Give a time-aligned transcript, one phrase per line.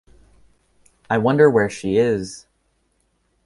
[1.11, 2.47] I wonder where she is!